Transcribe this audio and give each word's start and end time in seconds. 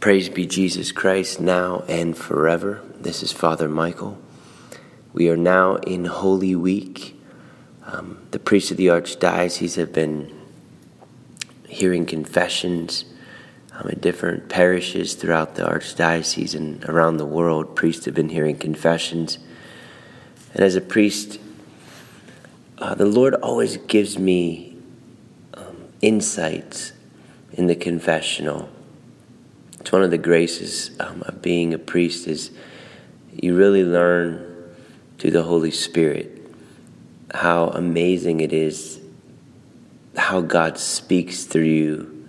Praise 0.00 0.28
be 0.28 0.46
Jesus 0.46 0.92
Christ, 0.92 1.40
now 1.40 1.82
and 1.88 2.16
forever. 2.16 2.82
This 3.00 3.24
is 3.24 3.32
Father 3.32 3.68
Michael. 3.68 4.16
We 5.12 5.28
are 5.28 5.36
now 5.36 5.74
in 5.74 6.04
Holy 6.04 6.54
Week. 6.54 7.20
Um, 7.84 8.24
the 8.30 8.38
priests 8.38 8.70
of 8.70 8.76
the 8.76 8.86
Archdiocese 8.86 9.74
have 9.74 9.92
been 9.92 10.32
hearing 11.66 12.06
confessions 12.06 13.06
um, 13.72 13.88
in 13.88 13.98
different 13.98 14.48
parishes 14.48 15.14
throughout 15.14 15.56
the 15.56 15.64
Archdiocese 15.64 16.54
and 16.54 16.84
around 16.84 17.16
the 17.16 17.26
world. 17.26 17.74
Priests 17.74 18.04
have 18.04 18.14
been 18.14 18.28
hearing 18.28 18.56
confessions. 18.56 19.38
And 20.54 20.62
as 20.62 20.76
a 20.76 20.80
priest, 20.80 21.40
uh, 22.78 22.94
the 22.94 23.04
Lord 23.04 23.34
always 23.34 23.78
gives 23.78 24.16
me 24.16 24.76
um, 25.54 25.88
insights 26.00 26.92
in 27.52 27.66
the 27.66 27.74
confessional 27.74 28.70
it's 29.88 29.92
one 29.94 30.02
of 30.02 30.10
the 30.10 30.18
graces 30.18 30.90
um, 31.00 31.22
of 31.22 31.40
being 31.40 31.72
a 31.72 31.78
priest 31.78 32.26
is 32.26 32.50
you 33.32 33.56
really 33.56 33.84
learn 33.84 34.74
through 35.16 35.30
the 35.30 35.44
Holy 35.44 35.70
Spirit 35.70 36.46
how 37.32 37.68
amazing 37.68 38.40
it 38.40 38.52
is 38.52 39.00
how 40.14 40.42
God 40.42 40.76
speaks 40.76 41.44
through 41.44 41.62
you 41.62 42.28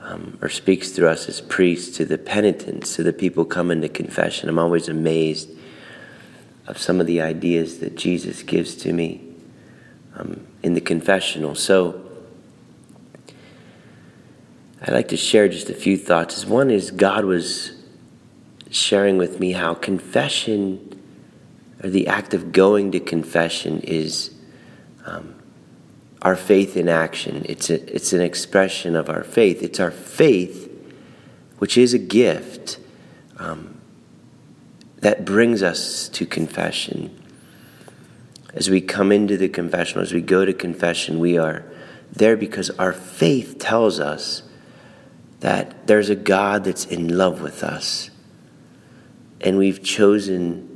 um, 0.00 0.38
or 0.40 0.48
speaks 0.48 0.92
through 0.92 1.08
us 1.08 1.28
as 1.28 1.42
priests 1.42 1.94
to 1.98 2.06
the 2.06 2.16
penitents, 2.16 2.96
to 2.96 3.02
the 3.02 3.12
people 3.12 3.44
coming 3.44 3.82
to 3.82 3.90
confession. 3.90 4.48
I'm 4.48 4.58
always 4.58 4.88
amazed 4.88 5.50
of 6.66 6.78
some 6.78 7.02
of 7.02 7.06
the 7.06 7.20
ideas 7.20 7.80
that 7.80 7.98
Jesus 7.98 8.42
gives 8.42 8.76
to 8.76 8.94
me 8.94 9.22
um, 10.16 10.46
in 10.62 10.72
the 10.72 10.80
confessional. 10.80 11.54
So 11.54 12.01
I'd 14.84 14.92
like 14.92 15.08
to 15.08 15.16
share 15.16 15.48
just 15.48 15.70
a 15.70 15.74
few 15.74 15.96
thoughts. 15.96 16.44
One 16.44 16.68
is 16.68 16.90
God 16.90 17.24
was 17.24 17.70
sharing 18.68 19.16
with 19.16 19.38
me 19.38 19.52
how 19.52 19.74
confession, 19.74 21.00
or 21.84 21.88
the 21.88 22.08
act 22.08 22.34
of 22.34 22.50
going 22.50 22.90
to 22.90 22.98
confession, 22.98 23.80
is 23.82 24.34
um, 25.06 25.36
our 26.20 26.34
faith 26.34 26.76
in 26.76 26.88
action. 26.88 27.46
It's, 27.48 27.70
a, 27.70 27.94
it's 27.94 28.12
an 28.12 28.20
expression 28.20 28.96
of 28.96 29.08
our 29.08 29.22
faith. 29.22 29.62
It's 29.62 29.78
our 29.78 29.92
faith, 29.92 30.68
which 31.58 31.78
is 31.78 31.94
a 31.94 31.98
gift, 31.98 32.78
um, 33.38 33.80
that 34.98 35.24
brings 35.24 35.62
us 35.62 36.08
to 36.08 36.26
confession. 36.26 37.22
As 38.52 38.68
we 38.68 38.80
come 38.80 39.12
into 39.12 39.36
the 39.36 39.48
confessional, 39.48 40.02
as 40.02 40.12
we 40.12 40.22
go 40.22 40.44
to 40.44 40.52
confession, 40.52 41.20
we 41.20 41.38
are 41.38 41.64
there 42.10 42.36
because 42.36 42.70
our 42.70 42.92
faith 42.92 43.58
tells 43.60 44.00
us 44.00 44.42
that 45.42 45.86
there's 45.88 46.08
a 46.08 46.14
God 46.14 46.64
that's 46.64 46.86
in 46.86 47.16
love 47.16 47.42
with 47.42 47.62
us. 47.62 48.10
And 49.40 49.58
we've 49.58 49.82
chosen 49.82 50.68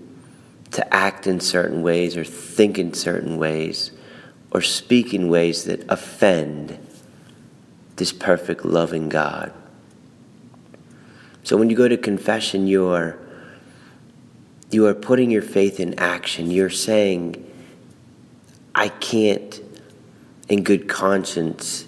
to 0.72 0.94
act 0.94 1.26
in 1.26 1.38
certain 1.40 1.82
ways 1.82 2.16
or 2.16 2.24
think 2.24 2.78
in 2.78 2.92
certain 2.92 3.38
ways 3.38 3.92
or 4.50 4.60
speak 4.60 5.14
in 5.14 5.28
ways 5.28 5.64
that 5.64 5.84
offend 5.88 6.78
this 7.94 8.12
perfect, 8.12 8.64
loving 8.64 9.08
God. 9.08 9.52
So 11.44 11.56
when 11.56 11.70
you 11.70 11.76
go 11.76 11.86
to 11.86 11.96
confession, 11.96 12.66
you 12.66 12.88
are, 12.88 13.18
you 14.72 14.86
are 14.86 14.94
putting 14.94 15.30
your 15.30 15.42
faith 15.42 15.78
in 15.78 15.98
action. 15.98 16.50
You're 16.50 16.70
saying, 16.70 17.48
I 18.74 18.88
can't, 18.88 19.60
in 20.48 20.64
good 20.64 20.88
conscience, 20.88 21.86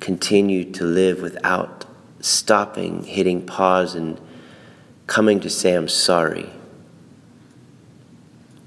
continue 0.00 0.72
to 0.72 0.84
live 0.84 1.22
without 1.22 1.85
stopping, 2.26 3.04
hitting 3.04 3.46
pause, 3.46 3.94
and 3.94 4.20
coming 5.06 5.40
to 5.40 5.48
say, 5.48 5.74
I'm 5.74 5.88
sorry. 5.88 6.50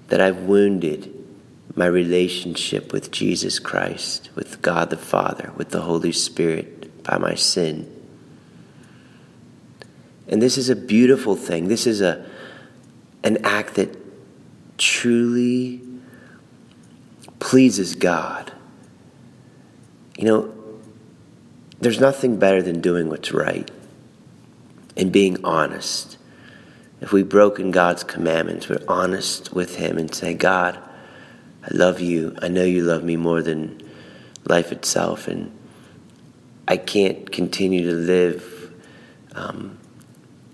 That 0.08 0.22
I've 0.22 0.40
wounded 0.40 1.14
my 1.76 1.86
relationship 1.86 2.92
with 2.94 3.12
Jesus 3.12 3.60
Christ, 3.60 4.30
with 4.36 4.62
God 4.62 4.90
the 4.90 4.98
Father, 4.98 5.52
with 5.56 5.70
the 5.70 5.82
Holy 5.82 6.12
Spirit 6.12 7.04
by 7.04 7.18
my 7.18 7.36
sin. 7.36 7.94
And 10.28 10.42
this 10.42 10.58
is 10.58 10.70
a 10.70 10.76
beautiful 10.76 11.36
thing. 11.36 11.68
This 11.68 11.86
is 11.86 12.02
a, 12.02 12.26
an 13.24 13.38
act 13.44 13.76
that 13.76 13.96
truly 14.78 15.82
pleases 17.40 17.96
God. 17.96 18.52
You 20.18 20.26
know, 20.26 20.59
there's 21.82 22.00
nothing 22.00 22.38
better 22.38 22.62
than 22.62 22.82
doing 22.82 23.10
what's 23.10 23.32
right 23.32 23.70
and 24.98 25.12
being 25.12 25.44
honest. 25.44 26.18
If 27.02 27.14
we've 27.14 27.30
broken 27.30 27.72
God's 27.72 28.04
commandments, 28.04 28.68
we're 28.68 28.84
honest 28.88 29.54
with 29.54 29.78
Him 29.78 29.98
and 29.98 30.14
say, 30.14 30.34
God, 30.34 30.78
I 31.64 31.68
love 31.72 32.02
you. 32.02 32.36
I 32.42 32.50
know 32.50 32.64
you 32.64 32.84
love 32.84 33.04
me 33.04 33.16
more 33.16 33.42
than 33.42 33.82
life 34.46 34.72
itself. 34.72 35.28
And 35.28 35.58
I 36.68 36.78
can't 36.78 37.32
continue 37.32 37.84
to 37.86 37.94
live 37.96 38.74
um, 39.34 39.78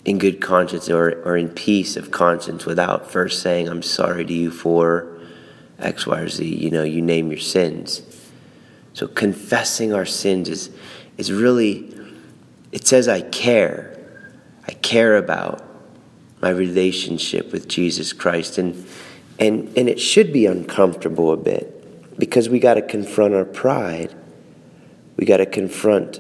in 0.04 0.20
good 0.20 0.40
conscience 0.40 0.90
or, 0.90 1.24
or 1.24 1.36
in 1.36 1.50
peace 1.50 1.98
of 1.98 2.12
conscience 2.12 2.66
without 2.66 3.10
first 3.10 3.42
saying, 3.42 3.68
I'm 3.68 3.82
sorry 3.82 4.26
to 4.26 4.34
you 4.34 4.52
for 4.52 5.20
X, 5.80 6.06
Y, 6.06 6.20
or 6.20 6.30
Z. 6.30 6.46
You 6.46 6.70
know, 6.70 6.84
you 6.84 7.02
name 7.02 7.32
your 7.32 7.40
sins. 7.40 8.04
So 8.94 9.08
confessing 9.08 9.94
our 9.94 10.06
sins 10.06 10.48
is 10.48 10.70
is 11.18 11.32
really, 11.32 11.94
it 12.72 12.86
says, 12.88 13.08
I 13.08 13.22
care. 13.22 13.98
I 14.68 14.72
care 14.74 15.18
about 15.18 15.64
my 16.42 16.50
relationship 16.50 17.52
with 17.52 17.68
Jesus 17.68 18.14
Christ. 18.14 18.58
And, 18.58 18.86
and, 19.40 19.76
and 19.78 19.90
it 19.90 20.00
should 20.00 20.34
be 20.34 20.46
uncomfortable 20.46 21.32
a 21.32 21.38
bit 21.38 22.20
because 22.20 22.50
we 22.50 22.60
got 22.60 22.76
to 22.76 22.82
confront 22.82 23.34
our 23.34 23.46
pride. 23.46 24.14
We 25.18 25.26
got 25.26 25.38
to 25.38 25.46
confront, 25.46 26.20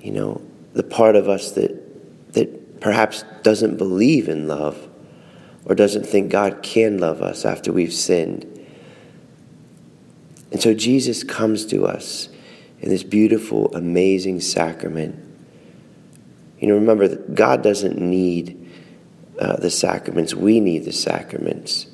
you 0.00 0.12
know, 0.12 0.40
the 0.72 0.82
part 0.82 1.16
of 1.16 1.28
us 1.28 1.52
that, 1.52 2.32
that 2.32 2.80
perhaps 2.80 3.24
doesn't 3.42 3.76
believe 3.76 4.28
in 4.28 4.48
love 4.48 4.88
or 5.64 5.74
doesn't 5.74 6.04
think 6.04 6.30
God 6.30 6.62
can 6.62 6.98
love 6.98 7.22
us 7.22 7.44
after 7.44 7.72
we've 7.72 7.92
sinned. 7.92 8.44
And 10.52 10.60
so 10.60 10.74
Jesus 10.74 11.24
comes 11.24 11.66
to 11.66 11.86
us 11.86 12.28
in 12.84 12.90
this 12.90 13.02
beautiful, 13.02 13.74
amazing 13.74 14.42
sacrament. 14.42 15.18
You 16.58 16.68
know, 16.68 16.74
remember 16.74 17.08
that 17.08 17.34
God 17.34 17.62
doesn't 17.62 17.98
need 17.98 18.60
uh, 19.38 19.56
the 19.56 19.70
sacraments, 19.70 20.34
we 20.34 20.60
need 20.60 20.84
the 20.84 20.92
sacraments. 20.92 21.86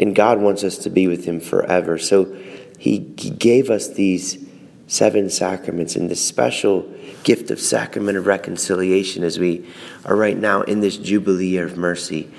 And 0.00 0.16
God 0.16 0.40
wants 0.40 0.64
us 0.64 0.78
to 0.78 0.90
be 0.90 1.06
with 1.08 1.26
Him 1.26 1.40
forever. 1.40 1.98
So 1.98 2.34
He, 2.78 3.12
he 3.18 3.28
gave 3.28 3.68
us 3.68 3.88
these 3.88 4.42
seven 4.86 5.28
sacraments 5.28 5.94
and 5.94 6.10
this 6.10 6.24
special 6.24 6.90
gift 7.22 7.50
of 7.50 7.60
sacrament 7.60 8.16
of 8.16 8.26
reconciliation 8.26 9.22
as 9.22 9.38
we 9.38 9.68
are 10.06 10.16
right 10.16 10.38
now 10.38 10.62
in 10.62 10.80
this 10.80 10.96
Jubilee 10.96 11.48
year 11.48 11.66
of 11.66 11.76
mercy 11.76 12.30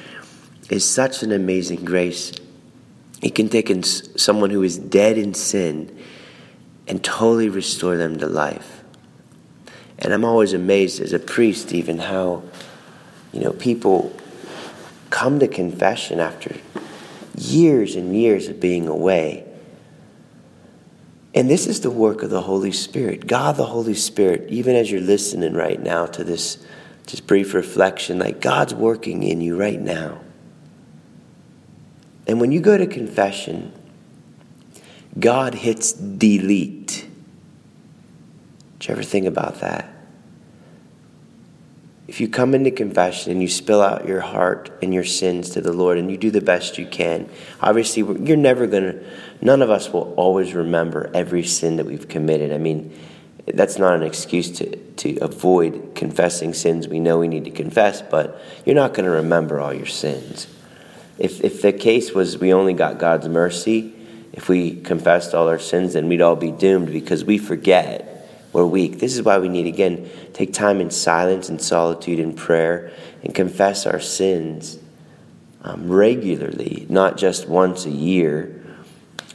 is 0.72 0.90
such 0.90 1.22
an 1.22 1.32
amazing 1.32 1.86
grace. 1.86 2.34
He 3.22 3.30
can 3.30 3.48
take 3.48 3.70
in 3.70 3.84
someone 3.84 4.50
who 4.50 4.64
is 4.64 4.80
dead 4.80 5.20
in 5.20 5.36
sin 5.36 6.00
and 6.88 7.04
totally 7.04 7.50
restore 7.50 7.98
them 7.98 8.18
to 8.20 8.28
life. 8.28 8.84
And 10.00 10.14
I'm 10.14 10.26
always 10.26 10.54
amazed 10.54 11.00
as 11.02 11.14
a 11.14 11.20
priest, 11.20 11.74
even 11.74 11.98
how, 11.98 12.44
you 13.32 13.40
know, 13.40 13.54
people 13.54 14.16
come 15.10 15.40
to 15.40 15.48
confession 15.48 16.20
after 16.20 16.56
years 17.38 17.96
and 17.96 18.16
years 18.16 18.48
of 18.48 18.60
being 18.60 18.88
away. 18.88 19.46
And 21.36 21.50
this 21.50 21.68
is 21.68 21.82
the 21.82 21.92
work 21.92 22.22
of 22.22 22.30
the 22.30 22.42
Holy 22.42 22.72
Spirit. 22.72 23.28
God, 23.28 23.56
the 23.56 23.66
Holy 23.66 23.96
Spirit, 23.96 24.50
even 24.50 24.76
as 24.76 24.92
you're 24.92 25.02
listening 25.02 25.54
right 25.54 25.82
now 25.82 26.06
to 26.08 26.24
this 26.24 26.64
just 27.08 27.26
brief 27.26 27.54
reflection, 27.54 28.20
like 28.20 28.40
God's 28.40 28.74
working 28.74 29.24
in 29.24 29.42
you 29.42 29.58
right 29.58 29.82
now. 29.82 30.20
And 32.28 32.40
when 32.40 32.52
you 32.52 32.62
go 32.62 32.78
to 32.78 32.88
confession, 32.88 33.74
God 35.18 35.54
hits 35.54 35.94
delete. 35.94 37.08
Did 38.80 38.88
you 38.88 38.92
ever 38.94 39.04
think 39.04 39.26
about 39.28 39.62
that? 39.62 39.90
If 42.08 42.20
you 42.20 42.28
come 42.28 42.54
into 42.54 42.70
confession 42.70 43.32
and 43.32 43.42
you 43.42 43.48
spill 43.48 43.82
out 43.82 44.08
your 44.08 44.20
heart 44.20 44.72
and 44.82 44.94
your 44.94 45.06
sins 45.06 45.52
to 45.52 45.62
the 45.62 45.72
Lord 45.72 45.98
and 45.98 46.12
you 46.12 46.18
do 46.18 46.32
the 46.32 46.42
best 46.42 46.78
you 46.78 46.86
can, 46.86 47.30
obviously 47.62 48.04
you're 48.04 48.38
never 48.38 48.68
going 48.68 48.84
to, 48.84 49.06
none 49.42 49.62
of 49.62 49.70
us 49.70 49.92
will 49.92 50.14
always 50.16 50.54
remember 50.54 51.10
every 51.14 51.44
sin 51.44 51.78
that 51.78 51.86
we've 51.86 52.08
committed. 52.08 52.52
I 52.52 52.58
mean, 52.58 52.94
that's 53.46 53.78
not 53.78 53.96
an 53.96 54.04
excuse 54.04 54.52
to, 54.52 54.76
to 54.76 55.18
avoid 55.20 55.96
confessing 55.96 56.54
sins 56.54 56.88
we 56.88 57.00
know 57.00 57.20
we 57.20 57.28
need 57.28 57.46
to 57.46 57.52
confess, 57.52 58.02
but 58.02 58.42
you're 58.66 58.76
not 58.76 58.94
going 58.94 59.06
to 59.06 59.12
remember 59.12 59.60
all 59.60 59.74
your 59.74 59.86
sins. 59.86 60.48
If, 61.18 61.42
if 61.42 61.62
the 61.62 61.74
case 61.74 62.12
was 62.12 62.38
we 62.38 62.54
only 62.54 62.74
got 62.74 63.00
God's 63.00 63.28
mercy, 63.28 63.94
if 64.34 64.50
we 64.50 64.82
confessed 64.82 65.34
all 65.34 65.48
our 65.48 65.60
sins, 65.60 65.94
then 65.94 66.10
we'd 66.10 66.22
all 66.22 66.36
be 66.36 66.52
doomed 66.52 66.92
because 66.92 67.24
we 67.24 67.38
forget 67.38 68.10
we're 68.54 68.66
weak. 68.66 69.00
This 69.00 69.16
is 69.16 69.24
why 69.24 69.40
we 69.40 69.50
need, 69.50 69.66
again, 69.66 70.10
take 70.34 70.54
time 70.54 70.80
in 70.80 70.92
silence 70.92 71.50
and 71.50 71.60
solitude 71.60 72.20
and 72.20 72.38
prayer 72.38 72.92
and 73.24 73.34
confess 73.34 73.88
our 73.88 74.00
sins 74.00 74.78
um, 75.64 75.92
regularly, 75.92 76.86
not 76.88 77.18
just 77.18 77.48
once 77.48 77.86
a 77.86 77.92
year 77.92 78.64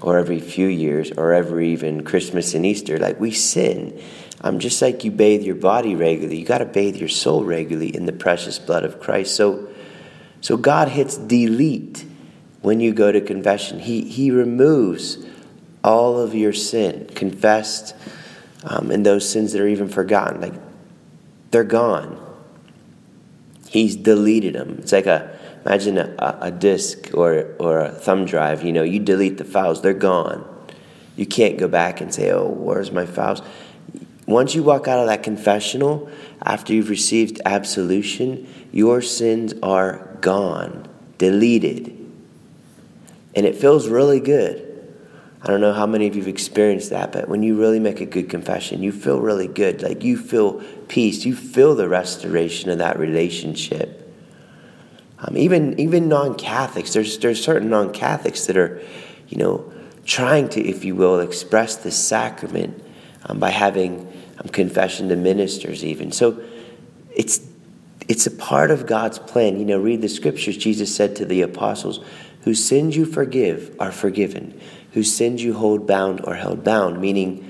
or 0.00 0.18
every 0.18 0.38
few 0.38 0.68
years 0.68 1.10
or 1.10 1.32
every 1.32 1.70
even 1.70 2.04
Christmas 2.04 2.54
and 2.54 2.64
Easter. 2.64 2.98
Like 2.98 3.18
we 3.18 3.32
sin. 3.32 4.00
Um, 4.40 4.60
just 4.60 4.80
like 4.80 5.02
you 5.02 5.10
bathe 5.10 5.42
your 5.42 5.56
body 5.56 5.96
regularly, 5.96 6.38
you 6.38 6.46
got 6.46 6.58
to 6.58 6.64
bathe 6.64 6.94
your 6.94 7.08
soul 7.08 7.42
regularly 7.42 7.94
in 7.94 8.06
the 8.06 8.12
precious 8.12 8.56
blood 8.60 8.84
of 8.84 9.00
Christ. 9.00 9.34
So, 9.34 9.68
so 10.40 10.56
God 10.56 10.88
hits 10.88 11.16
delete 11.16 12.04
when 12.60 12.81
you 12.81 12.93
go 12.93 13.12
to 13.12 13.20
confession. 13.20 13.78
He, 13.78 14.02
he 14.02 14.31
removes 14.31 15.19
all 15.84 16.19
of 16.19 16.34
your 16.34 16.52
sin, 16.52 17.08
confessed, 17.14 17.94
um, 18.64 18.90
and 18.90 19.06
those 19.06 19.28
sins 19.28 19.52
that 19.52 19.60
are 19.60 19.69
even 19.69 19.88
forgotten. 19.88 20.40
Like 20.40 20.55
they're 21.50 21.64
gone. 21.64 22.25
He's 23.69 23.96
deleted 23.96 24.55
them. 24.55 24.78
It's 24.81 24.93
like 24.93 25.06
a 25.06 25.38
imagine 25.64 25.99
a, 25.99 26.38
a 26.40 26.50
disk 26.50 27.10
or, 27.14 27.55
or 27.58 27.81
a 27.81 27.90
thumb 27.90 28.25
drive. 28.25 28.64
You 28.64 28.72
know, 28.72 28.82
you 28.82 29.00
delete 29.00 29.38
the 29.38 29.44
files, 29.44 29.82
they're 29.82 29.93
gone. 29.93 30.46
You 31.16 31.26
can't 31.26 31.58
go 31.58 31.69
back 31.69 32.00
and 32.00 32.14
say, 32.14 32.31
oh, 32.31 32.46
where's 32.46 32.93
my 32.93 33.05
files? 33.05 33.43
Once 34.26 34.55
you 34.55 34.62
walk 34.62 34.87
out 34.87 35.00
of 35.00 35.06
that 35.08 35.22
confessional, 35.22 36.08
after 36.43 36.72
you've 36.72 36.90
received 36.90 37.40
absolution, 37.44 38.46
your 38.72 39.02
sins 39.02 39.55
are 39.62 40.16
gone, 40.20 40.87
deleted. 41.16 41.97
And 43.34 43.46
it 43.46 43.56
feels 43.56 43.88
really 43.88 44.20
good. 44.20 44.64
I 45.40 45.46
don't 45.46 45.60
know 45.60 45.72
how 45.72 45.86
many 45.86 46.08
of 46.08 46.16
you 46.16 46.22
have 46.22 46.28
experienced 46.28 46.90
that, 46.90 47.12
but 47.12 47.28
when 47.28 47.42
you 47.42 47.58
really 47.58 47.78
make 47.78 48.00
a 48.00 48.06
good 48.06 48.28
confession, 48.28 48.82
you 48.82 48.90
feel 48.90 49.20
really 49.20 49.46
good. 49.46 49.82
Like 49.82 50.02
you 50.02 50.16
feel 50.16 50.60
peace. 50.88 51.25
You 51.25 51.36
feel 51.36 51.76
the 51.76 51.88
restoration 51.88 52.70
of 52.70 52.78
that 52.78 52.98
relationship. 52.98 53.94
Um, 55.20 55.36
even 55.36 55.78
even 55.78 56.08
non-Catholics, 56.08 56.92
there's 56.92 57.19
there's 57.19 57.42
certain 57.42 57.69
non-Catholics 57.70 58.46
that 58.46 58.56
are, 58.56 58.82
you 59.28 59.38
know, 59.38 59.72
trying 60.04 60.48
to, 60.50 60.60
if 60.60 60.84
you 60.84 60.96
will, 60.96 61.20
express 61.20 61.76
the 61.76 61.90
sacrament 61.90 62.82
um, 63.26 63.38
by 63.38 63.50
having 63.50 64.12
um, 64.38 64.48
confession 64.48 65.08
to 65.08 65.16
ministers. 65.16 65.84
Even 65.84 66.12
so, 66.12 66.40
it's 67.14 67.40
it's 68.08 68.26
a 68.26 68.31
part 68.31 68.70
of 68.70 68.86
God's 68.86 69.19
plan. 69.19 69.58
You 69.58 69.64
know, 69.64 69.78
read 69.78 70.02
the 70.02 70.08
scriptures. 70.08 70.56
Jesus 70.56 70.94
said 70.94 71.16
to 71.16 71.24
the 71.24 71.42
apostles, 71.42 72.00
"Whose 72.43 72.64
sins 72.64 72.96
you 72.96 73.05
forgive 73.05 73.75
are 73.79 73.93
forgiven." 73.93 74.55
whose 74.93 75.14
sins 75.14 75.43
you 75.43 75.55
hold 75.55 75.87
bound 75.87 76.20
or 76.25 76.35
held 76.35 76.64
bound. 76.64 77.00
Meaning, 77.00 77.44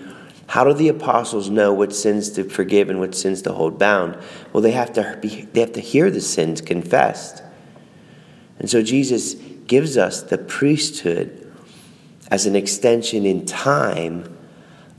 how 0.48 0.64
do 0.64 0.72
the 0.72 0.88
apostles 0.88 1.50
know 1.50 1.72
what 1.72 1.94
sins 1.94 2.30
to 2.30 2.44
forgive 2.44 2.90
and 2.90 2.98
what 2.98 3.14
sins 3.14 3.42
to 3.42 3.52
hold 3.52 3.78
bound? 3.78 4.16
Well, 4.52 4.62
they 4.62 4.72
have 4.72 4.92
to 4.94 5.18
be, 5.20 5.48
they 5.52 5.60
have 5.60 5.72
to 5.72 5.80
hear 5.80 6.10
the 6.10 6.20
sins 6.20 6.60
confessed. 6.60 7.42
And 8.58 8.68
so 8.68 8.82
Jesus 8.82 9.34
gives 9.66 9.96
us 9.96 10.22
the 10.22 10.38
priesthood 10.38 11.52
as 12.30 12.46
an 12.46 12.56
extension 12.56 13.24
in 13.24 13.46
time 13.46 14.36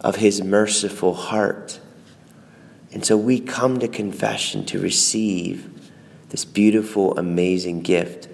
of 0.01 0.17
his 0.17 0.41
merciful 0.41 1.13
heart. 1.13 1.79
And 2.91 3.05
so 3.05 3.17
we 3.17 3.39
come 3.39 3.79
to 3.79 3.87
confession 3.87 4.65
to 4.65 4.79
receive 4.79 5.69
this 6.29 6.45
beautiful, 6.45 7.17
amazing 7.17 7.81
gift 7.81 8.28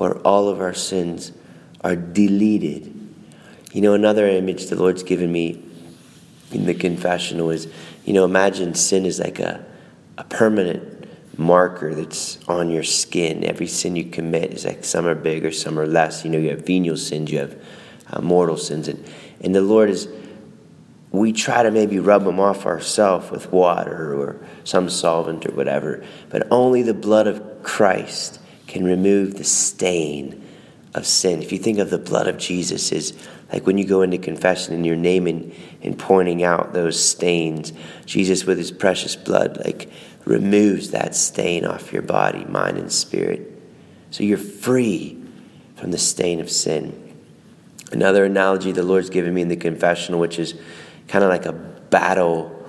where 0.00 0.16
all 0.18 0.48
of 0.48 0.60
our 0.60 0.74
sins 0.74 1.32
are 1.82 1.96
deleted 1.96 3.00
you 3.72 3.80
know, 3.80 3.94
another 3.94 4.26
image 4.26 4.66
the 4.66 4.76
Lord's 4.76 5.04
given 5.04 5.30
me 5.30 5.62
in 6.50 6.66
the 6.66 6.74
confessional 6.74 7.50
is, 7.50 7.68
you 8.04 8.12
know, 8.12 8.24
imagine 8.24 8.74
sin 8.74 9.06
is 9.06 9.20
like 9.20 9.38
a, 9.38 9.64
a 10.18 10.24
permanent 10.24 11.38
marker 11.38 11.94
that's 11.94 12.44
on 12.48 12.70
your 12.70 12.82
skin. 12.82 13.44
Every 13.44 13.68
sin 13.68 13.94
you 13.94 14.06
commit 14.06 14.52
is 14.52 14.64
like 14.64 14.84
some 14.84 15.06
are 15.06 15.14
bigger, 15.14 15.52
some 15.52 15.78
are 15.78 15.86
less. 15.86 16.24
You 16.24 16.30
know, 16.30 16.38
you 16.38 16.50
have 16.50 16.66
venial 16.66 16.96
sins, 16.96 17.30
you 17.30 17.38
have 17.38 17.62
uh, 18.08 18.20
mortal 18.20 18.56
sins. 18.56 18.88
And, 18.88 19.04
and 19.40 19.54
the 19.54 19.62
Lord 19.62 19.88
is, 19.88 20.08
we 21.12 21.32
try 21.32 21.62
to 21.62 21.70
maybe 21.70 22.00
rub 22.00 22.24
them 22.24 22.40
off 22.40 22.66
ourselves 22.66 23.30
with 23.30 23.52
water 23.52 24.14
or 24.14 24.44
some 24.64 24.90
solvent 24.90 25.46
or 25.46 25.52
whatever, 25.52 26.04
but 26.28 26.48
only 26.50 26.82
the 26.82 26.94
blood 26.94 27.28
of 27.28 27.62
Christ 27.62 28.39
can 28.70 28.84
remove 28.84 29.34
the 29.34 29.44
stain 29.44 30.46
of 30.94 31.04
sin. 31.04 31.42
If 31.42 31.50
you 31.50 31.58
think 31.58 31.78
of 31.78 31.90
the 31.90 31.98
blood 31.98 32.28
of 32.28 32.38
Jesus 32.38 32.92
is 32.92 33.12
like 33.52 33.66
when 33.66 33.78
you 33.78 33.84
go 33.84 34.02
into 34.02 34.16
confession 34.16 34.74
and 34.74 34.86
you're 34.86 34.96
naming 34.96 35.54
and 35.82 35.98
pointing 35.98 36.44
out 36.44 36.72
those 36.72 37.02
stains, 37.02 37.72
Jesus 38.06 38.44
with 38.44 38.58
his 38.58 38.70
precious 38.70 39.16
blood 39.16 39.60
like 39.64 39.90
removes 40.24 40.92
that 40.92 41.16
stain 41.16 41.66
off 41.66 41.92
your 41.92 42.02
body, 42.02 42.44
mind, 42.44 42.78
and 42.78 42.92
spirit. 42.92 43.60
So 44.12 44.22
you're 44.22 44.38
free 44.38 45.20
from 45.74 45.90
the 45.90 45.98
stain 45.98 46.40
of 46.40 46.48
sin. 46.48 47.16
Another 47.90 48.24
analogy 48.24 48.70
the 48.70 48.84
Lord's 48.84 49.10
given 49.10 49.34
me 49.34 49.42
in 49.42 49.48
the 49.48 49.56
confessional, 49.56 50.20
which 50.20 50.38
is 50.38 50.54
kind 51.08 51.24
of 51.24 51.30
like 51.30 51.44
a 51.44 51.52
battle, 51.52 52.68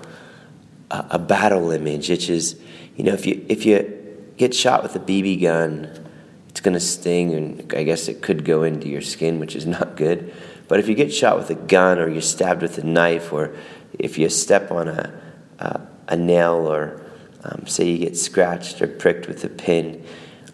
a 0.89 1.19
battle 1.19 1.69
image, 1.69 2.09
which 2.09 2.27
is, 2.27 2.59
you 2.95 3.03
know, 3.03 3.13
if 3.13 3.27
you 3.27 3.45
if 3.47 3.67
you 3.67 4.00
get 4.41 4.55
shot 4.55 4.81
with 4.81 4.95
a 4.95 4.99
BB 4.99 5.39
gun, 5.43 5.87
it's 6.49 6.61
going 6.61 6.73
to 6.73 6.79
sting, 6.79 7.35
and 7.35 7.73
I 7.75 7.83
guess 7.83 8.07
it 8.07 8.23
could 8.23 8.43
go 8.43 8.63
into 8.63 8.89
your 8.89 9.01
skin, 9.01 9.39
which 9.39 9.55
is 9.55 9.67
not 9.67 9.95
good. 9.95 10.33
But 10.67 10.79
if 10.79 10.89
you 10.89 10.95
get 10.95 11.13
shot 11.13 11.37
with 11.37 11.51
a 11.51 11.55
gun 11.55 11.99
or 11.99 12.09
you're 12.09 12.23
stabbed 12.23 12.63
with 12.63 12.79
a 12.79 12.83
knife 12.83 13.31
or 13.31 13.55
if 13.99 14.17
you 14.17 14.27
step 14.29 14.71
on 14.71 14.87
a, 14.87 15.21
a, 15.59 15.81
a 16.07 16.17
nail 16.17 16.67
or 16.67 17.05
um, 17.43 17.67
say 17.67 17.87
you 17.87 17.99
get 17.99 18.17
scratched 18.17 18.81
or 18.81 18.87
pricked 18.87 19.27
with 19.27 19.43
a 19.43 19.49
pin, 19.49 20.03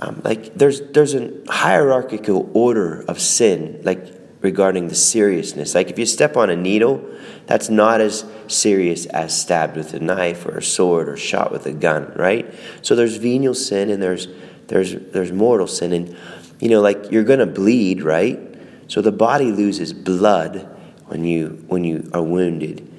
um, 0.02 0.22
like 0.26 0.54
there's, 0.54 0.82
there's 0.92 1.14
a 1.14 1.32
hierarchical 1.48 2.52
order 2.54 3.06
of 3.08 3.22
sin, 3.22 3.80
like 3.84 4.17
regarding 4.42 4.88
the 4.88 4.96
seriousness. 4.96 5.76
Like 5.76 5.90
if 5.90 5.98
you 5.98 6.06
step 6.06 6.38
on 6.38 6.50
a 6.50 6.56
needle, 6.56 7.04
that's 7.48 7.70
not 7.70 8.02
as 8.02 8.26
serious 8.48 9.06
as 9.08 9.40
stabbed 9.40 9.76
with 9.76 9.94
a 9.94 10.00
knife 10.00 10.46
or 10.46 10.58
a 10.58 10.64
sword 10.64 11.10
or 11.10 11.18
shot 11.18 11.52
with 11.52 11.66
a 11.66 11.74
gun, 11.74 12.12
right? 12.16 12.54
So 12.82 12.96
there's 12.96 13.18
venial 13.18 13.56
sin 13.56 13.90
and 13.90 14.02
there's 14.02 14.28
there's 14.68 14.94
there's 15.12 15.32
mortal 15.32 15.68
sin 15.68 15.94
and 15.94 16.18
you 16.60 16.70
know 16.70 16.82
like 16.82 17.12
you're 17.12 17.24
going 17.24 17.40
to 17.40 17.46
bleed, 17.46 18.04
right? 18.04 18.40
So 18.88 19.02
the 19.02 19.12
body 19.12 19.52
loses 19.52 19.94
blood 19.94 20.74
when 21.08 21.24
you, 21.24 21.64
when 21.68 21.84
you 21.84 22.10
are 22.14 22.22
wounded, 22.22 22.90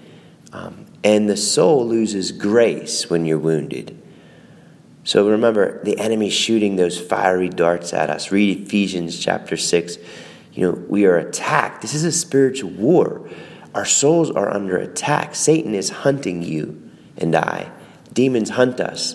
um, 0.52 0.86
and 1.04 1.28
the 1.28 1.36
soul 1.36 1.86
loses 1.86 2.32
grace 2.32 3.08
when 3.08 3.24
you're 3.24 3.38
wounded. 3.38 3.94
So 5.04 5.28
remember, 5.30 5.82
the 5.84 5.98
enemy's 5.98 6.34
shooting 6.34 6.76
those 6.76 7.00
fiery 7.00 7.48
darts 7.48 7.94
at 7.94 8.10
us. 8.10 8.30
Read 8.30 8.66
Ephesians 8.66 9.18
chapter 9.18 9.56
6. 9.56 9.96
You 10.58 10.72
know, 10.72 10.84
we 10.88 11.06
are 11.06 11.16
attacked. 11.16 11.82
This 11.82 11.94
is 11.94 12.02
a 12.02 12.10
spiritual 12.10 12.70
war. 12.70 13.30
Our 13.76 13.84
souls 13.84 14.28
are 14.32 14.52
under 14.52 14.76
attack. 14.76 15.36
Satan 15.36 15.72
is 15.72 15.88
hunting 15.88 16.42
you 16.42 16.90
and 17.16 17.36
I. 17.36 17.70
Demons 18.12 18.50
hunt 18.50 18.80
us. 18.80 19.14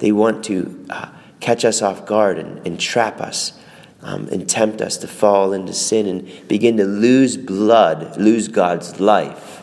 They 0.00 0.12
want 0.12 0.44
to 0.44 0.86
uh, 0.90 1.12
catch 1.40 1.64
us 1.64 1.80
off 1.80 2.04
guard 2.04 2.36
and, 2.38 2.66
and 2.66 2.78
trap 2.78 3.22
us 3.22 3.58
um, 4.02 4.28
and 4.28 4.46
tempt 4.46 4.82
us 4.82 4.98
to 4.98 5.08
fall 5.08 5.54
into 5.54 5.72
sin 5.72 6.06
and 6.06 6.46
begin 6.46 6.76
to 6.76 6.84
lose 6.84 7.38
blood, 7.38 8.18
lose 8.18 8.48
God's 8.48 9.00
life. 9.00 9.62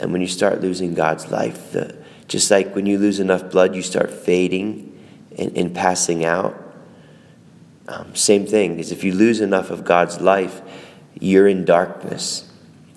And 0.00 0.10
when 0.10 0.20
you 0.20 0.26
start 0.26 0.62
losing 0.62 0.94
God's 0.94 1.30
life, 1.30 1.70
the, 1.70 1.96
just 2.26 2.50
like 2.50 2.74
when 2.74 2.86
you 2.86 2.98
lose 2.98 3.20
enough 3.20 3.52
blood, 3.52 3.76
you 3.76 3.82
start 3.82 4.10
fading 4.10 4.98
and, 5.38 5.56
and 5.56 5.72
passing 5.72 6.24
out. 6.24 6.69
Um, 7.90 8.14
same 8.14 8.46
thing 8.46 8.78
is 8.78 8.92
if 8.92 9.02
you 9.02 9.12
lose 9.12 9.40
enough 9.40 9.70
of 9.70 9.84
God's 9.84 10.20
life, 10.20 10.62
you're 11.18 11.48
in 11.48 11.64
darkness. 11.64 12.48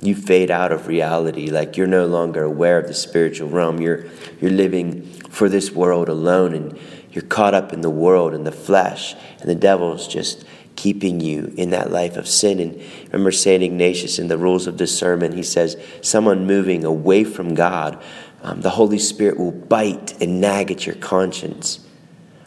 You 0.02 0.14
fade 0.14 0.52
out 0.52 0.72
of 0.72 0.88
reality, 0.88 1.48
like 1.50 1.78
you're 1.78 1.88
no 1.88 2.06
longer 2.06 2.44
aware 2.44 2.78
of 2.78 2.88
the 2.88 2.94
spiritual 2.94 3.50
realm. 3.50 3.82
You're 3.82 4.06
you're 4.40 4.52
living 4.52 5.04
for 5.30 5.50
this 5.50 5.72
world 5.72 6.10
alone, 6.10 6.54
and 6.54 6.80
you're 7.12 7.24
caught 7.24 7.56
up 7.56 7.74
in 7.74 7.82
the 7.82 7.90
world 7.90 8.34
and 8.34 8.46
the 8.46 8.52
flesh, 8.52 9.16
and 9.40 9.50
the 9.50 9.56
devil's 9.56 10.08
just 10.08 10.46
keeping 10.76 11.20
you 11.20 11.54
in 11.58 11.72
that 11.72 11.92
life 11.92 12.18
of 12.18 12.28
sin. 12.28 12.60
And 12.60 12.84
remember 13.08 13.32
St. 13.32 13.64
Ignatius 13.64 14.20
in 14.20 14.28
the 14.28 14.38
rules 14.38 14.68
of 14.68 14.78
discernment, 14.78 15.36
he 15.36 15.44
says, 15.44 15.78
someone 16.02 16.48
moving 16.48 16.84
away 16.84 17.24
from 17.24 17.54
God, 17.54 18.02
um, 18.42 18.62
the 18.62 18.72
Holy 18.72 18.98
Spirit 18.98 19.38
will 19.38 19.52
bite 19.52 20.20
and 20.22 20.42
nag 20.42 20.72
at 20.72 20.86
your 20.86 20.96
conscience, 20.96 21.80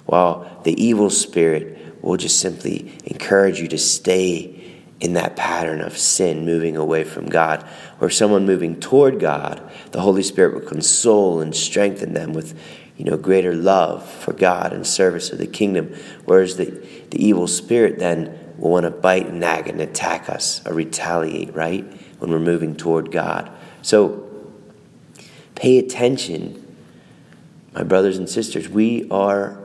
while 0.05 0.61
the 0.65 0.81
evil 0.83 1.09
spirit 1.09 1.76
will 2.07 2.17
just 2.17 2.41
simply 2.41 2.97
encourage 3.05 3.61
you 3.61 3.69
to 3.69 3.79
stay 3.79 4.83
in 5.01 5.13
that 5.13 5.37
pattern 5.37 5.81
of 5.81 5.97
sin, 5.97 6.47
moving 6.47 6.77
away 6.77 7.05
from 7.05 7.27
God. 7.27 7.67
Or 8.01 8.09
someone 8.09 8.47
moving 8.47 8.81
toward 8.81 9.21
God, 9.21 9.63
the 9.93 10.01
Holy 10.01 10.23
Spirit 10.23 10.55
will 10.55 10.69
console 10.69 11.41
and 11.41 11.55
strengthen 11.55 12.15
them 12.15 12.33
with 12.33 12.59
you 12.97 13.05
know, 13.05 13.17
greater 13.19 13.55
love 13.55 14.09
for 14.09 14.33
God 14.33 14.73
and 14.73 14.87
service 14.87 15.31
of 15.31 15.39
the 15.39 15.47
kingdom. 15.47 15.95
Whereas 16.25 16.57
the, 16.57 16.71
the 17.11 17.23
evil 17.23 17.47
spirit 17.47 17.99
then 17.99 18.55
will 18.57 18.71
want 18.71 18.85
to 18.85 18.91
bite 18.91 19.27
and 19.27 19.41
nag 19.41 19.69
and 19.69 19.81
attack 19.83 20.31
us 20.31 20.67
or 20.67 20.73
retaliate, 20.73 21.55
right? 21.55 21.85
When 22.19 22.31
we're 22.31 22.39
moving 22.39 22.75
toward 22.75 23.13
God. 23.13 23.51
So 23.83 24.27
Pay 25.57 25.79
attention. 25.79 26.63
My 27.75 27.83
brothers 27.83 28.19
and 28.19 28.29
sisters, 28.29 28.69
we 28.69 29.09
are 29.11 29.59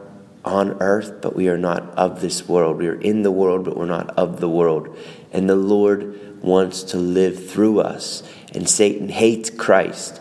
on 0.43 0.81
earth, 0.81 1.21
but 1.21 1.35
we 1.35 1.49
are 1.49 1.57
not 1.57 1.83
of 1.97 2.21
this 2.21 2.47
world. 2.47 2.77
We 2.77 2.87
are 2.87 2.99
in 2.99 3.23
the 3.23 3.31
world, 3.31 3.65
but 3.65 3.77
we're 3.77 3.85
not 3.85 4.09
of 4.17 4.39
the 4.39 4.49
world. 4.49 4.97
And 5.31 5.49
the 5.49 5.55
Lord 5.55 6.43
wants 6.43 6.83
to 6.83 6.97
live 6.97 7.49
through 7.49 7.81
us. 7.81 8.23
And 8.53 8.67
Satan 8.67 9.09
hates 9.09 9.49
Christ. 9.49 10.19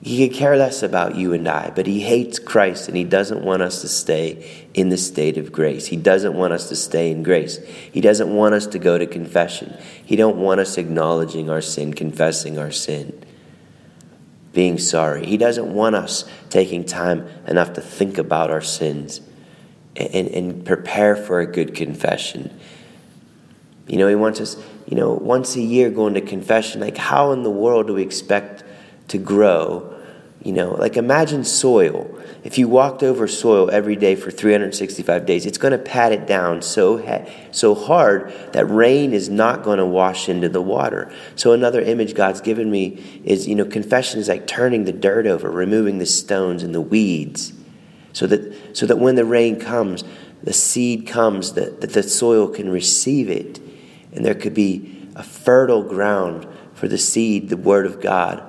He 0.00 0.28
could 0.28 0.36
care 0.36 0.56
less 0.56 0.82
about 0.82 1.16
you 1.16 1.32
and 1.32 1.48
I, 1.48 1.70
but 1.70 1.86
he 1.86 2.00
hates 2.00 2.38
Christ 2.38 2.86
and 2.86 2.96
he 2.96 3.02
doesn't 3.02 3.42
want 3.42 3.62
us 3.62 3.80
to 3.80 3.88
stay 3.88 4.66
in 4.72 4.90
the 4.90 4.96
state 4.96 5.36
of 5.36 5.50
grace. 5.50 5.86
He 5.86 5.96
doesn't 5.96 6.34
want 6.34 6.52
us 6.52 6.68
to 6.68 6.76
stay 6.76 7.10
in 7.10 7.24
grace. 7.24 7.58
He 7.92 8.00
doesn't 8.00 8.32
want 8.32 8.54
us 8.54 8.66
to 8.68 8.78
go 8.78 8.96
to 8.96 9.06
confession. 9.06 9.76
He 10.04 10.14
don't 10.14 10.36
want 10.36 10.60
us 10.60 10.78
acknowledging 10.78 11.50
our 11.50 11.60
sin, 11.60 11.94
confessing 11.94 12.58
our 12.58 12.70
sin, 12.70 13.24
being 14.52 14.78
sorry. 14.78 15.26
He 15.26 15.36
doesn't 15.36 15.74
want 15.74 15.96
us 15.96 16.24
taking 16.48 16.84
time 16.84 17.28
enough 17.48 17.72
to 17.72 17.80
think 17.80 18.18
about 18.18 18.50
our 18.50 18.62
sins 18.62 19.20
and, 19.98 20.28
and 20.28 20.64
prepare 20.64 21.16
for 21.16 21.40
a 21.40 21.46
good 21.46 21.74
confession. 21.74 22.58
You 23.86 23.98
know, 23.98 24.08
he 24.08 24.14
wants 24.14 24.40
us, 24.40 24.56
you 24.86 24.96
know, 24.96 25.12
once 25.12 25.56
a 25.56 25.60
year 25.60 25.90
going 25.90 26.14
to 26.14 26.20
confession. 26.20 26.80
Like, 26.80 26.96
how 26.96 27.32
in 27.32 27.42
the 27.42 27.50
world 27.50 27.86
do 27.86 27.94
we 27.94 28.02
expect 28.02 28.64
to 29.08 29.18
grow. 29.18 29.94
You 30.42 30.52
know, 30.52 30.70
like 30.74 30.96
imagine 30.96 31.42
soil. 31.42 32.14
If 32.44 32.58
you 32.58 32.68
walked 32.68 33.02
over 33.02 33.26
soil 33.26 33.68
every 33.70 33.96
day 33.96 34.14
for 34.14 34.30
365 34.30 35.26
days, 35.26 35.44
it's 35.44 35.58
going 35.58 35.72
to 35.72 35.78
pat 35.78 36.12
it 36.12 36.26
down 36.26 36.62
so 36.62 37.26
so 37.50 37.74
hard 37.74 38.32
that 38.52 38.64
rain 38.66 39.12
is 39.12 39.28
not 39.28 39.64
going 39.64 39.78
to 39.78 39.84
wash 39.84 40.28
into 40.28 40.48
the 40.48 40.62
water. 40.62 41.12
So 41.34 41.52
another 41.52 41.80
image 41.80 42.14
God's 42.14 42.40
given 42.40 42.70
me 42.70 43.20
is, 43.24 43.48
you 43.48 43.56
know, 43.56 43.64
confession 43.64 44.20
is 44.20 44.28
like 44.28 44.46
turning 44.46 44.84
the 44.84 44.92
dirt 44.92 45.26
over, 45.26 45.50
removing 45.50 45.98
the 45.98 46.06
stones 46.06 46.62
and 46.62 46.72
the 46.72 46.80
weeds, 46.80 47.52
so 48.18 48.26
that 48.26 48.76
so 48.76 48.84
that 48.84 48.98
when 48.98 49.14
the 49.14 49.24
rain 49.24 49.60
comes, 49.60 50.02
the 50.42 50.52
seed 50.52 51.06
comes, 51.06 51.52
that, 51.52 51.80
that 51.80 51.92
the 51.92 52.02
soil 52.02 52.48
can 52.48 52.68
receive 52.68 53.30
it, 53.30 53.60
and 54.12 54.24
there 54.24 54.34
could 54.34 54.54
be 54.54 55.06
a 55.14 55.22
fertile 55.22 55.84
ground 55.84 56.44
for 56.74 56.88
the 56.88 56.98
seed, 56.98 57.48
the 57.48 57.56
Word 57.56 57.86
of 57.86 58.00
God 58.00 58.42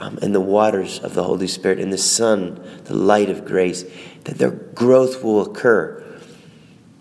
um, 0.00 0.18
and 0.20 0.34
the 0.34 0.40
waters 0.40 0.98
of 0.98 1.14
the 1.14 1.24
Holy 1.24 1.46
Spirit 1.46 1.80
and 1.80 1.90
the 1.90 1.96
sun, 1.96 2.62
the 2.84 2.94
light 2.94 3.30
of 3.30 3.46
grace, 3.46 3.86
that 4.24 4.36
their 4.36 4.50
growth 4.50 5.24
will 5.24 5.40
occur. 5.40 6.04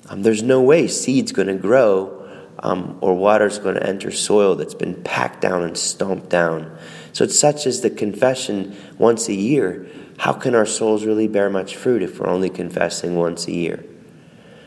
Um, 0.07 0.23
there's 0.23 0.41
no 0.41 0.61
way 0.61 0.87
seed's 0.87 1.33
going 1.33 1.49
to 1.49 1.55
grow 1.55 2.25
um, 2.59 2.97
or 3.01 3.13
water's 3.13 3.59
going 3.59 3.75
to 3.75 3.85
enter 3.85 4.09
soil 4.09 4.55
that's 4.55 4.73
been 4.73 5.03
packed 5.03 5.41
down 5.41 5.63
and 5.63 5.77
stomped 5.77 6.29
down. 6.29 6.77
So 7.11 7.25
it's 7.25 7.37
such 7.37 7.65
as 7.65 7.81
the 7.81 7.89
confession 7.89 8.73
once 8.97 9.27
a 9.27 9.33
year. 9.33 9.85
How 10.17 10.33
can 10.33 10.55
our 10.55 10.65
souls 10.65 11.05
really 11.05 11.27
bear 11.27 11.49
much 11.49 11.75
fruit 11.75 12.01
if 12.01 12.19
we're 12.19 12.27
only 12.27 12.49
confessing 12.49 13.15
once 13.15 13.47
a 13.47 13.51
year? 13.51 13.83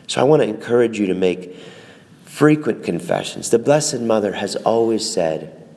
So 0.07 0.21
I 0.21 0.23
want 0.23 0.41
to 0.41 0.47
encourage 0.47 0.99
you 0.99 1.07
to 1.07 1.13
make 1.13 1.55
frequent 2.23 2.83
confessions. 2.83 3.49
The 3.49 3.59
Blessed 3.59 3.99
Mother 4.01 4.33
has 4.33 4.55
always 4.55 5.11
said 5.11 5.67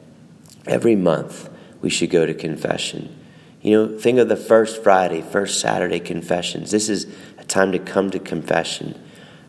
every 0.67 0.97
month, 0.97 1.51
we 1.81 1.91
should 1.91 2.11
go 2.11 2.25
to 2.25 2.35
confession. 2.35 3.19
You 3.61 3.73
know, 3.73 3.99
think 3.99 4.19
of 4.19 4.29
the 4.29 4.37
first 4.37 4.83
Friday, 4.83 5.21
first 5.21 5.61
Saturday 5.61 6.01
confessions. 6.01 6.71
This 6.71 6.89
is 6.89 7.07
a 7.39 7.45
time 7.45 7.73
to 7.73 7.79
come 7.79 8.11
to 8.11 8.19
confession, 8.19 9.01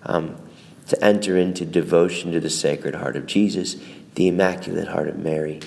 um, 0.03 0.35
to 0.87 1.03
enter 1.03 1.37
into 1.37 1.65
devotion 1.65 2.31
to 2.31 2.39
the 2.39 2.49
Sacred 2.49 2.95
Heart 2.95 3.15
of 3.15 3.25
Jesus, 3.25 3.75
the 4.15 4.27
Immaculate 4.27 4.87
Heart 4.87 5.09
of 5.09 5.17
Mary. 5.17 5.59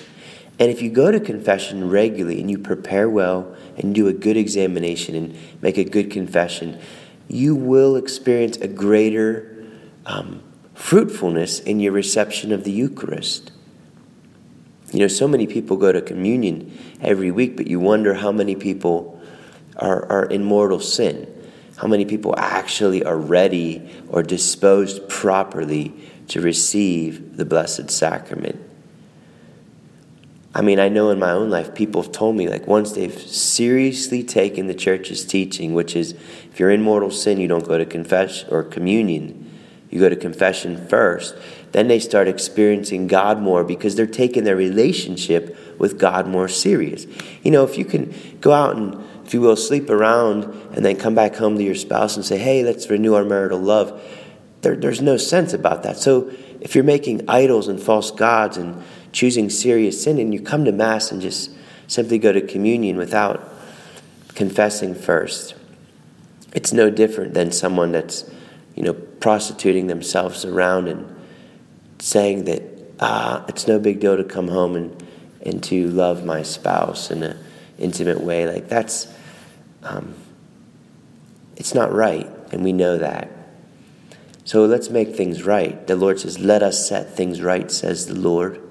And 0.59 0.71
if 0.71 0.81
you 0.81 0.89
go 0.89 1.11
to 1.11 1.19
confession 1.19 1.89
regularly 1.89 2.39
and 2.41 2.49
you 2.49 2.57
prepare 2.57 3.07
well 3.09 3.55
and 3.77 3.93
do 3.93 4.07
a 4.07 4.13
good 4.13 4.37
examination 4.37 5.13
and 5.15 5.37
make 5.61 5.77
a 5.77 5.83
good 5.83 6.09
confession, 6.09 6.79
you 7.27 7.55
will 7.55 7.95
experience 7.95 8.57
a 8.57 8.67
greater 8.67 9.65
um, 10.05 10.41
fruitfulness 10.73 11.59
in 11.59 11.79
your 11.79 11.91
reception 11.91 12.51
of 12.51 12.63
the 12.63 12.71
Eucharist. 12.71 13.51
You 14.91 14.99
know, 14.99 15.07
so 15.07 15.27
many 15.27 15.45
people 15.45 15.77
go 15.77 15.91
to 15.91 16.01
communion 16.01 16.75
every 17.01 17.29
week, 17.29 17.57
but 17.57 17.67
you 17.67 17.79
wonder 17.79 18.15
how 18.15 18.31
many 18.31 18.55
people 18.55 19.21
are, 19.75 20.05
are 20.05 20.25
in 20.25 20.43
mortal 20.43 20.79
sin. 20.79 21.31
How 21.75 21.87
many 21.87 22.05
people 22.05 22.33
actually 22.37 23.03
are 23.03 23.17
ready 23.17 23.87
or 24.07 24.23
disposed 24.23 25.07
properly 25.09 25.93
to 26.29 26.41
receive 26.41 27.37
the 27.37 27.45
Blessed 27.45 27.91
Sacrament? 27.91 28.66
I 30.57 30.61
mean, 30.61 30.79
I 30.79 30.89
know 30.89 31.11
in 31.11 31.19
my 31.19 31.31
own 31.31 31.51
life, 31.51 31.75
people 31.75 32.01
have 32.01 32.11
told 32.11 32.35
me, 32.35 32.49
like, 32.49 32.65
once 32.65 32.93
they've 32.93 33.17
seriously 33.17 34.23
taken 34.23 34.65
the 34.65 34.73
church's 34.73 35.23
teaching, 35.23 35.75
which 35.75 35.95
is 35.95 36.13
if 36.51 36.59
you're 36.59 36.71
in 36.71 36.81
mortal 36.81 37.11
sin, 37.11 37.39
you 37.39 37.47
don't 37.47 37.67
go 37.67 37.77
to 37.77 37.85
confession 37.85 38.49
or 38.51 38.63
communion, 38.63 39.43
you 39.91 39.99
go 39.99 40.09
to 40.09 40.15
confession 40.15 40.87
first 40.87 41.35
then 41.71 41.87
they 41.87 41.99
start 41.99 42.27
experiencing 42.27 43.07
God 43.07 43.39
more 43.39 43.63
because 43.63 43.95
they're 43.95 44.07
taking 44.07 44.43
their 44.43 44.55
relationship 44.55 45.55
with 45.79 45.99
God 45.99 46.27
more 46.27 46.47
serious. 46.47 47.05
You 47.43 47.51
know, 47.51 47.63
if 47.63 47.77
you 47.77 47.85
can 47.85 48.13
go 48.41 48.51
out 48.51 48.75
and, 48.75 49.03
if 49.25 49.33
you 49.33 49.41
will, 49.41 49.55
sleep 49.55 49.89
around 49.89 50.45
and 50.73 50.85
then 50.85 50.95
come 50.95 51.13
back 51.13 51.35
home 51.35 51.57
to 51.57 51.63
your 51.63 51.75
spouse 51.75 52.15
and 52.15 52.25
say, 52.25 52.37
hey, 52.37 52.63
let's 52.63 52.89
renew 52.89 53.13
our 53.13 53.25
marital 53.25 53.59
love, 53.59 54.01
there, 54.61 54.75
there's 54.75 55.01
no 55.01 55.17
sense 55.17 55.53
about 55.53 55.83
that. 55.83 55.97
So 55.97 56.31
if 56.61 56.73
you're 56.73 56.83
making 56.83 57.29
idols 57.29 57.67
and 57.67 57.79
false 57.79 58.11
gods 58.11 58.57
and 58.57 58.81
choosing 59.11 59.49
serious 59.49 60.03
sin 60.03 60.19
and 60.19 60.33
you 60.33 60.41
come 60.41 60.65
to 60.65 60.71
Mass 60.71 61.11
and 61.11 61.21
just 61.21 61.51
simply 61.87 62.17
go 62.17 62.31
to 62.31 62.41
communion 62.41 62.97
without 62.97 63.53
confessing 64.35 64.93
first, 64.93 65.55
it's 66.53 66.73
no 66.73 66.89
different 66.89 67.33
than 67.33 67.51
someone 67.51 67.91
that's, 67.91 68.29
you 68.75 68.83
know, 68.83 68.93
prostituting 68.93 69.87
themselves 69.87 70.45
around 70.45 70.87
and 70.87 71.15
saying 71.99 72.45
that 72.45 72.61
ah, 72.99 73.43
it's 73.47 73.67
no 73.67 73.79
big 73.79 73.99
deal 73.99 74.17
to 74.17 74.23
come 74.23 74.47
home 74.47 74.75
and, 74.75 75.03
and 75.41 75.63
to 75.63 75.89
love 75.89 76.25
my 76.25 76.43
spouse 76.43 77.11
in 77.11 77.23
an 77.23 77.37
intimate 77.77 78.21
way. 78.21 78.47
Like 78.47 78.67
that's, 78.67 79.07
um, 79.83 80.13
it's 81.55 81.73
not 81.73 81.91
right, 81.91 82.29
and 82.51 82.63
we 82.63 82.73
know 82.73 82.97
that. 82.97 83.31
So 84.45 84.65
let's 84.65 84.89
make 84.89 85.15
things 85.15 85.43
right. 85.43 85.85
The 85.87 85.95
Lord 85.95 86.19
says, 86.19 86.39
Let 86.39 86.63
us 86.63 86.87
set 86.87 87.15
things 87.15 87.41
right, 87.41 87.69
says 87.69 88.07
the 88.07 88.15
Lord. 88.15 88.61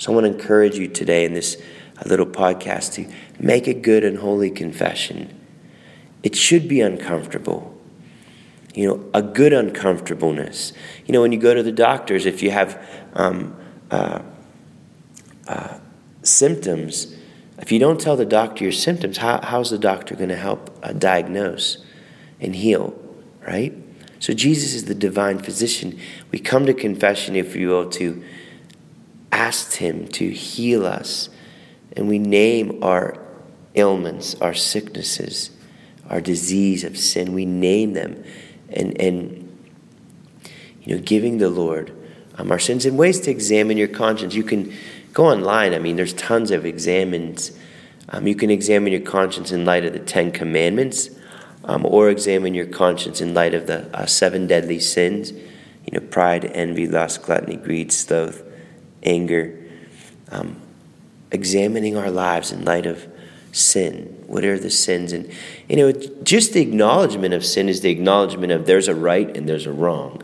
So 0.00 0.10
I 0.10 0.14
want 0.14 0.26
to 0.26 0.32
encourage 0.32 0.76
you 0.76 0.88
today 0.88 1.24
in 1.26 1.34
this 1.34 1.60
little 2.06 2.26
podcast 2.26 2.94
to 2.94 3.06
make 3.38 3.66
a 3.66 3.74
good 3.74 4.02
and 4.02 4.18
holy 4.18 4.50
confession. 4.50 5.38
It 6.22 6.34
should 6.34 6.68
be 6.68 6.80
uncomfortable 6.80 7.76
you 8.74 8.86
know, 8.86 9.10
a 9.12 9.22
good 9.22 9.52
uncomfortableness. 9.52 10.72
You 11.06 11.12
know, 11.12 11.22
when 11.22 11.32
you 11.32 11.38
go 11.38 11.54
to 11.54 11.62
the 11.62 11.72
doctors, 11.72 12.26
if 12.26 12.42
you 12.42 12.50
have 12.50 12.82
um, 13.14 13.56
uh, 13.90 14.22
uh, 15.48 15.78
symptoms, 16.22 17.14
if 17.58 17.72
you 17.72 17.78
don't 17.78 18.00
tell 18.00 18.16
the 18.16 18.24
doctor 18.24 18.64
your 18.64 18.72
symptoms, 18.72 19.18
how, 19.18 19.40
how's 19.42 19.70
the 19.70 19.78
doctor 19.78 20.14
going 20.14 20.28
to 20.28 20.36
help 20.36 20.78
uh, 20.82 20.92
diagnose 20.92 21.84
and 22.40 22.54
heal, 22.54 22.98
right? 23.46 23.74
So 24.20 24.34
Jesus 24.34 24.74
is 24.74 24.84
the 24.84 24.94
divine 24.94 25.38
physician. 25.38 25.98
We 26.30 26.38
come 26.38 26.66
to 26.66 26.74
confession, 26.74 27.36
if 27.36 27.56
you 27.56 27.68
will, 27.68 27.90
to 27.90 28.22
ask 29.32 29.74
Him 29.74 30.08
to 30.08 30.30
heal 30.30 30.86
us, 30.86 31.28
and 31.96 32.08
we 32.08 32.18
name 32.18 32.82
our 32.82 33.18
ailments, 33.74 34.34
our 34.40 34.54
sicknesses, 34.54 35.50
our 36.08 36.20
disease 36.20 36.84
of 36.84 36.98
sin. 36.98 37.32
We 37.32 37.46
name 37.46 37.92
them 37.92 38.24
and, 38.68 39.00
and 39.00 39.58
you 40.82 40.96
know, 40.96 41.02
giving 41.02 41.38
the 41.38 41.50
Lord 41.50 41.92
um, 42.36 42.50
our 42.50 42.58
sins 42.58 42.86
and 42.86 42.96
ways 42.96 43.20
to 43.20 43.30
examine 43.30 43.76
your 43.76 43.88
conscience. 43.88 44.34
You 44.34 44.42
can 44.42 44.72
go 45.12 45.26
online. 45.26 45.74
I 45.74 45.78
mean, 45.78 45.96
there's 45.96 46.14
tons 46.14 46.50
of 46.50 46.64
examines. 46.64 47.52
Um, 48.08 48.26
you 48.26 48.34
can 48.34 48.50
examine 48.50 48.92
your 48.92 49.02
conscience 49.02 49.52
in 49.52 49.64
light 49.64 49.84
of 49.84 49.92
the 49.92 49.98
Ten 49.98 50.32
Commandments, 50.32 51.10
um, 51.64 51.84
or 51.86 52.08
examine 52.08 52.54
your 52.54 52.66
conscience 52.66 53.20
in 53.20 53.34
light 53.34 53.54
of 53.54 53.66
the 53.66 53.94
uh, 53.96 54.06
seven 54.06 54.46
deadly 54.46 54.80
sins. 54.80 55.32
You 55.32 55.98
know, 55.98 56.00
pride, 56.00 56.44
envy, 56.44 56.86
lust, 56.86 57.22
gluttony, 57.22 57.56
greed, 57.56 57.92
sloth, 57.92 58.42
anger. 59.02 59.56
Um, 60.30 60.60
examining 61.32 61.96
our 61.96 62.10
lives 62.10 62.52
in 62.52 62.64
light 62.64 62.86
of 62.86 63.06
sin? 63.52 64.22
What 64.26 64.44
are 64.44 64.58
the 64.58 64.70
sins? 64.70 65.12
And, 65.12 65.30
you 65.68 65.76
know, 65.76 65.92
just 66.22 66.52
the 66.52 66.60
acknowledgement 66.60 67.34
of 67.34 67.44
sin 67.44 67.68
is 67.68 67.80
the 67.80 67.90
acknowledgement 67.90 68.52
of 68.52 68.66
there's 68.66 68.88
a 68.88 68.94
right 68.94 69.36
and 69.36 69.48
there's 69.48 69.66
a 69.66 69.72
wrong. 69.72 70.22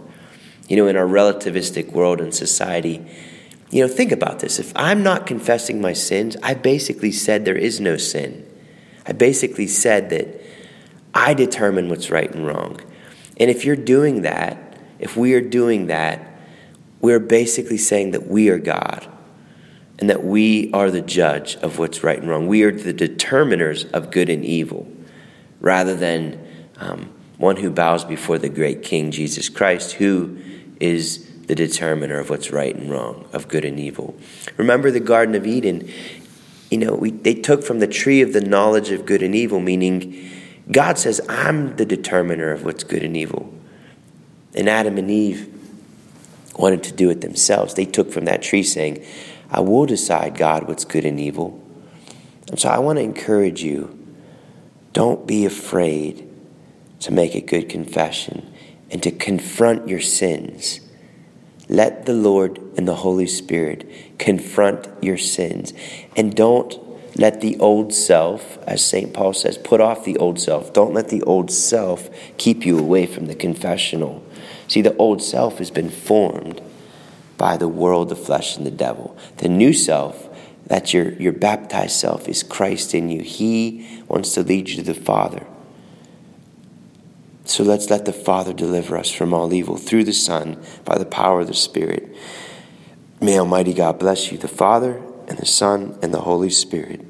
You 0.68 0.76
know, 0.76 0.88
in 0.88 0.96
our 0.96 1.06
relativistic 1.06 1.92
world 1.92 2.20
and 2.20 2.34
society, 2.34 3.04
you 3.70 3.82
know, 3.82 3.88
think 3.88 4.12
about 4.12 4.40
this. 4.40 4.58
If 4.58 4.72
I'm 4.76 5.02
not 5.02 5.26
confessing 5.26 5.80
my 5.80 5.92
sins, 5.92 6.36
I 6.42 6.54
basically 6.54 7.12
said 7.12 7.44
there 7.44 7.56
is 7.56 7.80
no 7.80 7.96
sin. 7.96 8.44
I 9.06 9.12
basically 9.12 9.66
said 9.66 10.10
that 10.10 10.40
I 11.14 11.34
determine 11.34 11.88
what's 11.88 12.10
right 12.10 12.32
and 12.32 12.46
wrong. 12.46 12.80
And 13.38 13.50
if 13.50 13.64
you're 13.64 13.76
doing 13.76 14.22
that, 14.22 14.78
if 14.98 15.16
we 15.16 15.34
are 15.34 15.40
doing 15.40 15.86
that, 15.86 16.35
we're 17.00 17.20
basically 17.20 17.78
saying 17.78 18.12
that 18.12 18.26
we 18.26 18.48
are 18.48 18.58
God. 18.58 19.06
and 19.98 20.10
that 20.10 20.24
we 20.24 20.70
are 20.72 20.90
the 20.90 21.00
judge 21.00 21.56
of 21.56 21.78
what's 21.78 22.02
right 22.04 22.18
and 22.18 22.28
wrong. 22.28 22.46
We 22.46 22.62
are 22.64 22.72
the 22.72 22.92
determiners 22.92 23.90
of 23.92 24.10
good 24.10 24.28
and 24.28 24.44
evil, 24.44 24.90
rather 25.60 25.94
than 25.96 26.46
um, 26.78 27.12
one 27.38 27.56
who 27.56 27.70
bows 27.70 28.04
before 28.04 28.38
the 28.38 28.48
great 28.48 28.82
King 28.82 29.10
Jesus 29.10 29.48
Christ, 29.48 29.92
who 29.92 30.38
is 30.80 31.24
the 31.46 31.54
determiner 31.54 32.18
of 32.18 32.28
what's 32.28 32.50
right 32.50 32.74
and 32.74 32.90
wrong, 32.90 33.26
of 33.32 33.48
good 33.48 33.64
and 33.64 33.78
evil. 33.78 34.14
Remember 34.56 34.90
the 34.90 35.00
Garden 35.00 35.34
of 35.34 35.46
Eden? 35.46 35.90
You 36.70 36.78
know, 36.78 36.94
we, 36.94 37.12
they 37.12 37.34
took 37.34 37.62
from 37.62 37.78
the 37.78 37.86
tree 37.86 38.20
of 38.20 38.32
the 38.32 38.40
knowledge 38.40 38.90
of 38.90 39.06
good 39.06 39.22
and 39.22 39.34
evil, 39.34 39.60
meaning 39.60 40.30
God 40.70 40.98
says, 40.98 41.20
I'm 41.28 41.76
the 41.76 41.86
determiner 41.86 42.50
of 42.50 42.64
what's 42.64 42.84
good 42.84 43.04
and 43.04 43.16
evil. 43.16 43.54
And 44.54 44.68
Adam 44.68 44.98
and 44.98 45.10
Eve 45.10 45.52
wanted 46.58 46.82
to 46.84 46.92
do 46.92 47.10
it 47.10 47.20
themselves. 47.20 47.74
They 47.74 47.84
took 47.84 48.10
from 48.10 48.24
that 48.26 48.42
tree, 48.42 48.62
saying, 48.62 49.04
I 49.50 49.60
will 49.60 49.86
decide, 49.86 50.36
God, 50.36 50.66
what's 50.66 50.84
good 50.84 51.04
and 51.04 51.20
evil. 51.20 51.62
And 52.48 52.58
so 52.58 52.68
I 52.68 52.78
want 52.78 52.98
to 52.98 53.02
encourage 53.02 53.62
you 53.62 53.92
don't 54.92 55.26
be 55.26 55.44
afraid 55.44 56.28
to 57.00 57.12
make 57.12 57.34
a 57.34 57.40
good 57.40 57.68
confession 57.68 58.52
and 58.90 59.02
to 59.02 59.10
confront 59.10 59.88
your 59.88 60.00
sins. 60.00 60.80
Let 61.68 62.06
the 62.06 62.14
Lord 62.14 62.58
and 62.76 62.86
the 62.86 62.94
Holy 62.94 63.26
Spirit 63.26 64.18
confront 64.18 64.88
your 65.02 65.18
sins. 65.18 65.72
And 66.16 66.34
don't 66.34 66.78
let 67.18 67.40
the 67.40 67.58
old 67.58 67.92
self, 67.92 68.58
as 68.66 68.84
St. 68.84 69.12
Paul 69.12 69.32
says, 69.32 69.58
put 69.58 69.80
off 69.80 70.04
the 70.04 70.16
old 70.18 70.38
self. 70.38 70.72
Don't 70.72 70.94
let 70.94 71.08
the 71.08 71.22
old 71.22 71.50
self 71.50 72.08
keep 72.36 72.64
you 72.64 72.78
away 72.78 73.06
from 73.06 73.26
the 73.26 73.34
confessional. 73.34 74.22
See, 74.68 74.82
the 74.82 74.96
old 74.96 75.22
self 75.22 75.58
has 75.58 75.70
been 75.70 75.90
formed 75.90 76.60
by 77.38 77.56
the 77.56 77.68
world, 77.68 78.08
the 78.08 78.16
flesh, 78.16 78.56
and 78.56 78.66
the 78.66 78.70
devil. 78.70 79.16
The 79.38 79.48
new 79.48 79.72
self, 79.72 80.28
that's 80.66 80.92
your, 80.92 81.12
your 81.14 81.32
baptized 81.32 81.96
self, 81.96 82.28
is 82.28 82.42
Christ 82.42 82.94
in 82.94 83.08
you. 83.10 83.22
He 83.22 84.02
wants 84.08 84.34
to 84.34 84.42
lead 84.42 84.68
you 84.68 84.76
to 84.76 84.82
the 84.82 84.94
Father. 84.94 85.46
So 87.44 87.62
let's 87.62 87.90
let 87.90 88.06
the 88.06 88.12
Father 88.12 88.52
deliver 88.52 88.96
us 88.96 89.10
from 89.12 89.32
all 89.32 89.52
evil 89.52 89.76
through 89.76 90.04
the 90.04 90.12
Son 90.12 90.60
by 90.84 90.98
the 90.98 91.06
power 91.06 91.40
of 91.40 91.46
the 91.46 91.54
Spirit. 91.54 92.14
May 93.20 93.38
Almighty 93.38 93.72
God 93.72 93.98
bless 93.98 94.32
you, 94.32 94.38
the 94.38 94.48
Father 94.48 95.00
and 95.28 95.38
the 95.38 95.46
Son 95.46 95.96
and 96.02 96.12
the 96.12 96.22
Holy 96.22 96.50
Spirit. 96.50 97.02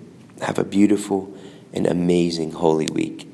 Have 0.42 0.58
a 0.58 0.64
beautiful 0.64 1.34
and 1.72 1.86
amazing 1.86 2.52
Holy 2.52 2.86
Week. 2.86 3.28